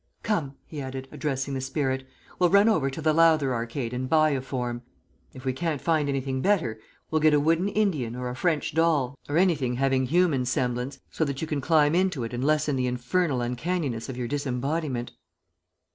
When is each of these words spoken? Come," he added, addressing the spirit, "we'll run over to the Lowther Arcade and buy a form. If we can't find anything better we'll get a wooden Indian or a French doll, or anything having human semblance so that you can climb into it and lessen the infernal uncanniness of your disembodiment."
Come," 0.23 0.55
he 0.65 0.81
added, 0.81 1.07
addressing 1.11 1.53
the 1.53 1.61
spirit, 1.61 2.07
"we'll 2.39 2.49
run 2.49 2.67
over 2.67 2.89
to 2.89 3.03
the 3.03 3.13
Lowther 3.13 3.53
Arcade 3.53 3.93
and 3.93 4.09
buy 4.09 4.31
a 4.31 4.41
form. 4.41 4.81
If 5.35 5.45
we 5.45 5.53
can't 5.53 5.79
find 5.79 6.09
anything 6.09 6.41
better 6.41 6.79
we'll 7.11 7.21
get 7.21 7.35
a 7.35 7.39
wooden 7.39 7.67
Indian 7.69 8.15
or 8.15 8.27
a 8.27 8.35
French 8.35 8.73
doll, 8.73 9.15
or 9.29 9.37
anything 9.37 9.75
having 9.75 10.07
human 10.07 10.45
semblance 10.45 10.97
so 11.11 11.23
that 11.25 11.39
you 11.41 11.45
can 11.47 11.61
climb 11.61 11.93
into 11.93 12.23
it 12.23 12.33
and 12.33 12.43
lessen 12.43 12.77
the 12.77 12.87
infernal 12.87 13.41
uncanniness 13.41 14.09
of 14.09 14.17
your 14.17 14.27
disembodiment." 14.27 15.11